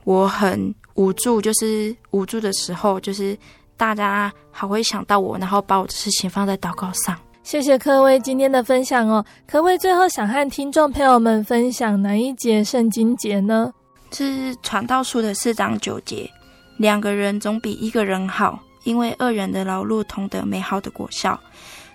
[0.03, 3.37] 我很无助，就是无助的时候，就是。
[3.81, 7.17] 大家还会想到我，然后把我的事情放在祷告上。
[7.41, 9.25] 谢谢科威今天的分享哦。
[9.47, 13.73] 科威最后想和听众朋友们分享哪一节圣经节呢？
[14.11, 16.29] 是传道书的四章九节。
[16.77, 21.39] 两个人总比一个人好，因为二人的劳碌同得美好的果效。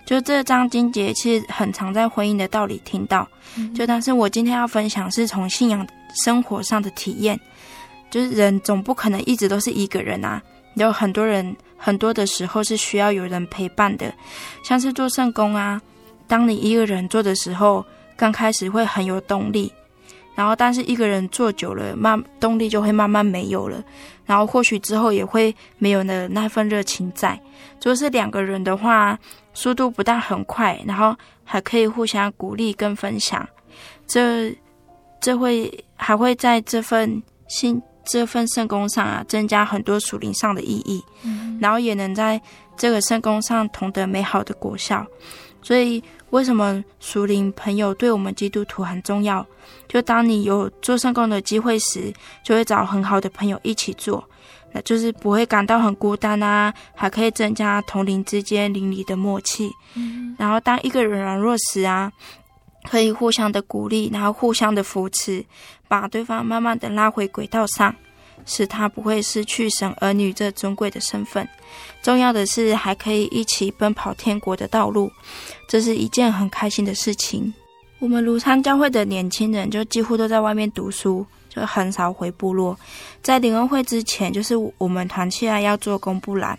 [0.05, 3.25] 就这章经节，其实很常在婚姻的道理听到。
[3.55, 5.87] 嗯、就但是我今天要分享是从信仰
[6.25, 7.39] 生活上的体验。
[8.11, 10.41] 就是人总不可能一直都是一个人啊，
[10.75, 11.55] 有很多人。
[11.77, 14.13] 很多的时候是需要有人陪伴的，
[14.63, 15.81] 像是做圣工啊。
[16.27, 17.85] 当你一个人做的时候，
[18.17, 19.71] 刚开始会很有动力，
[20.35, 23.81] 然后但是一个人做久了，慢动力就会慢慢没有了，
[24.25, 27.39] 然后或许之后也会没有了那份热情在。
[27.81, 29.17] 如果是两个人的话，
[29.53, 31.15] 速度不但很快，然后
[31.45, 33.47] 还可以互相鼓励跟分享，
[34.05, 34.53] 这
[35.21, 41.01] 这会还会在这份心这份圣工上啊，增加很多属灵上的意义，
[41.59, 42.41] 然后也能在
[42.75, 45.05] 这个圣工上同得美好的果效。
[45.61, 49.45] 所以，为什么属灵朋友对我们基督徒很重要？
[49.87, 54.23] 就当你有做圣工的机会时，就会找很好的朋友一起做，
[54.71, 59.69] 那就是不会感到很孤单啊，还可以增加同龄之间邻里的默契。
[59.95, 60.35] 嗯。
[60.39, 62.09] 然后，当一个人软弱时啊，
[62.89, 65.43] 可以互相的鼓励，然后互相的扶持，
[65.89, 67.93] 把对方慢慢的拉回轨道上。
[68.47, 71.47] 使他不会失去神儿女这尊贵的身份。
[72.01, 75.11] 重要的是，还可以一起奔跑天国的道路，
[75.67, 77.53] 这是一件很开心的事情。
[77.99, 82.77] 我们庐山教会的年轻人就几乎都在外面读书，就很少回部落。
[83.21, 86.57] 在灵恩会之前，就是我们团契啊要做公布栏，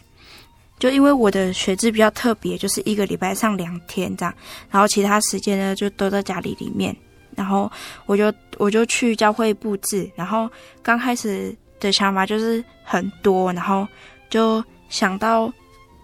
[0.78, 4.34] 就因为我的学制比较特别，就是一个礼拜上两天这样，
[4.68, 6.94] 然后其他时间呢就都在家里里面。
[7.36, 7.70] 然后
[8.04, 10.50] 我就我就去教会布置，然后
[10.82, 11.56] 刚开始。
[11.80, 13.86] 的想法就是很多，然后
[14.30, 15.52] 就想到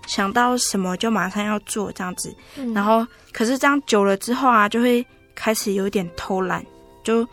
[0.07, 5.05] 想到什么就马上要做这样子，嗯、然后可是这样久了之后啊，就会
[5.35, 6.64] 开始有点偷懒，
[7.03, 7.27] 就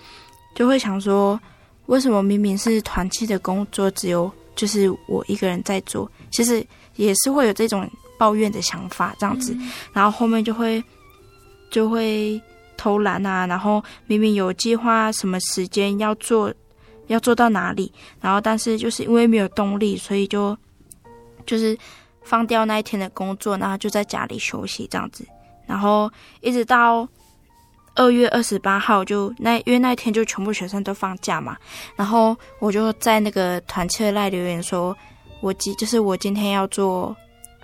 [0.56, 1.40] 就会想说，
[1.88, 6.66] 为什么明明是团契的工作，只有就是我一个人在做，其实
[6.96, 10.84] 也是会有这种抱怨的想法这样子，嗯、然后后面就会
[11.70, 12.42] 就会
[12.78, 16.54] 偷懒啊，然后明明有计划什么时间要做。
[17.08, 17.92] 要做到哪里？
[18.22, 20.58] 然后，但是就是因为没有动力，所以就
[21.46, 21.78] 就是
[22.22, 25.26] 放掉那一天的工作，然后就在家里休息这样子。
[25.66, 27.08] 然后一直到
[27.96, 31.58] 二月二十八号，就那因为那一天就全部学生都放假嘛。
[31.96, 34.96] 然后我就在那个团契赖留言说，
[35.42, 37.16] 我今就是我今天要做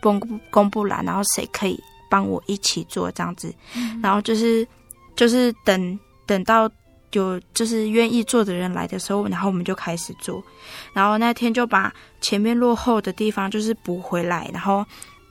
[0.01, 0.19] 公
[0.49, 3.53] 公布栏，然后谁可以帮我一起做这样子。
[3.75, 4.67] 嗯、然后就是
[5.15, 6.69] 就是等等到。
[7.11, 10.43] 有就是愿意做的人来的时候，然后我们就开始做，
[10.93, 14.85] 然后那天就把前面落后的地方就是补回来，然后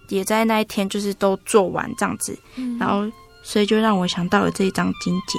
[0.08, 3.10] 也在那一天就是都做完这样子，嗯、然后
[3.42, 5.38] 所以就让我想到了这一张经节。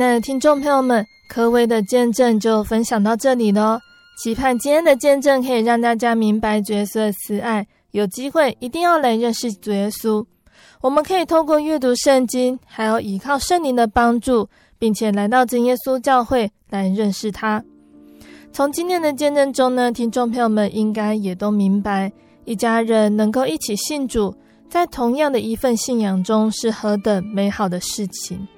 [0.00, 3.78] 亲爱的听众朋友们，科威的见证就分享到这里了。
[4.16, 10.24] 期盼今天的见证可以让大家明白角色慈爱，有机会一定要来认识主耶稣。
[10.80, 14.48] 我们可以透过阅读圣经，还有依靠圣灵的帮助，
[14.78, 17.62] 并且来到真耶稣教会来认识他。
[18.54, 22.10] 从今天的见证中呢，听众朋友们应该也都明白，
[22.46, 24.34] 一家人能够一起信主，
[24.66, 28.48] 在同样的一份信仰中，是何等美好的事情。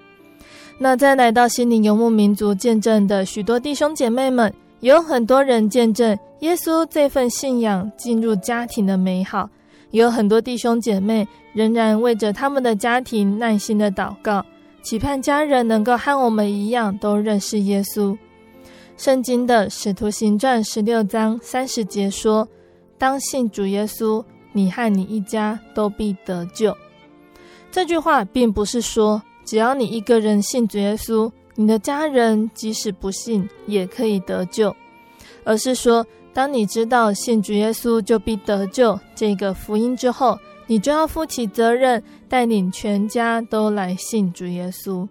[0.79, 9.49] 那在来到心灵游牧民族见证的许多弟兄姐妹们，有很多人见证耶稣这份信仰进入家庭的美好，
[9.93, 14.45] 有很多弟兄姐妹仍然为着他们的家庭耐心的祷告，
[14.83, 18.16] 期盼家人能够和我们一样都认识耶稣。
[18.97, 22.47] 圣经的使徒行传十六章三十节说
[22.99, 26.77] ：“当信主耶稣，你和你一家都必得救。”
[27.70, 34.74] 这句话并不是说，只要你一个人信主耶稣，你的家人即使不信也可以得救，
[35.45, 45.07] 而是说，当你知道信主耶稣就必得救这个福音之后，你就要负起责任，带领全家都来信主耶稣。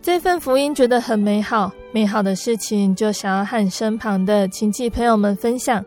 [0.00, 5.84] 这份福音觉得很美好，美好的事情就想要和身旁的亲戚朋友们分享。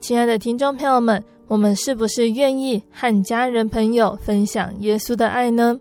[0.00, 5.78] 亲爱的听众朋友们，我们是不是愿意和家人朋友分享耶稣的爱呢？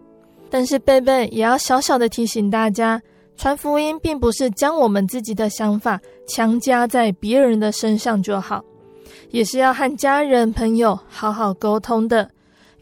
[0.53, 3.01] 但是贝贝也要小小的提醒大家，
[3.35, 8.63] 传福音并不是将我们自己的想法强加在别人的身上就好，
[9.31, 12.29] 也是要和家人朋友好好沟通的，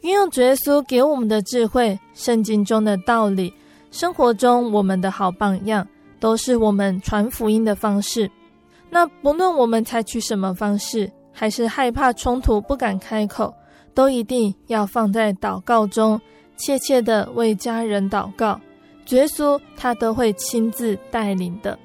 [0.02, 3.54] 运用主耶稣给我们的智慧、圣经中的道理、
[3.90, 5.88] 生活中我们的好榜样，
[6.20, 8.30] 都是我们传福音的方式。
[8.90, 13.54] 那不论我们采取什么方式，还是害怕冲突不敢开口，
[13.94, 16.20] 都一定要放在祷告中。
[16.62, 18.62] 切切的为家人祷告，
[19.10, 21.78] 耶稣他都会亲自带领的。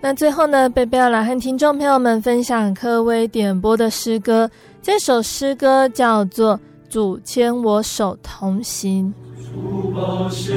[0.00, 4.50] 那最后呢，贝贝要来和听众朋友们分享科威点播的诗歌，
[4.80, 6.56] 这首诗歌叫做
[6.88, 9.14] 《主牵我手同行》。
[9.52, 10.54] 主宝血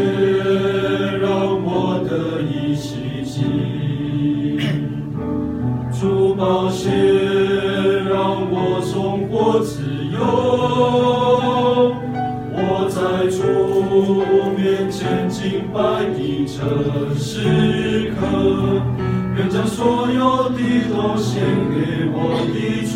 [1.19, 1.29] 让
[1.63, 4.57] 我得以洗净，
[5.91, 6.89] 主宝血
[8.09, 9.83] 让我重获自
[10.13, 10.15] 由。
[12.57, 13.43] 我在主
[14.55, 18.21] 面前敬拜你这时刻，
[19.35, 20.57] 愿将所有的
[20.89, 22.17] 都献给我
[22.53, 22.55] 的
[22.87, 22.95] 主，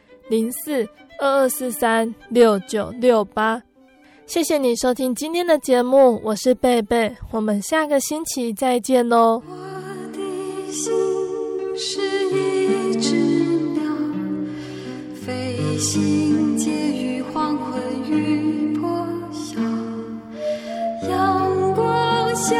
[0.31, 0.87] 零四
[1.19, 3.61] 二二四三六九六八。
[4.25, 9.41] 谢谢你收听今天的节目，我是贝贝，我们下个星期再见哦。
[9.45, 9.53] 我
[10.13, 10.89] 的心
[11.75, 13.13] 是一只
[13.73, 13.83] 鸟，
[15.21, 19.59] 飞行介于黄昏与破晓，
[21.09, 22.55] 阳光下